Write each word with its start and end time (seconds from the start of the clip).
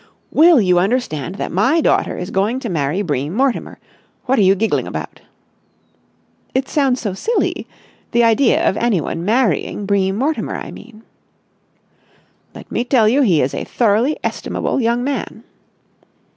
"Will 0.31 0.59
you 0.59 0.79
understand 0.79 1.35
that 1.35 1.51
my 1.51 1.79
daughter 1.79 2.17
is 2.17 2.31
going 2.31 2.59
to 2.61 2.69
marry 2.69 3.03
Bream 3.03 3.35
Mortimer? 3.35 3.77
What 4.25 4.39
are 4.39 4.41
you 4.41 4.55
giggling 4.55 4.87
about?" 4.87 5.21
"It 6.55 6.67
sounds 6.67 6.99
so 6.99 7.13
silly. 7.13 7.67
The 8.11 8.23
idea 8.23 8.67
of 8.67 8.77
anyone 8.77 9.23
marrying 9.23 9.85
Bream 9.85 10.15
Mortimer, 10.15 10.55
I 10.55 10.71
mean." 10.71 11.03
"Let 12.55 12.71
me 12.71 12.83
tell 12.83 13.07
you 13.07 13.21
he 13.21 13.43
is 13.43 13.53
a 13.53 13.63
thoroughly 13.63 14.17
estimable 14.23 14.81
young 14.81 15.03
man." 15.03 15.43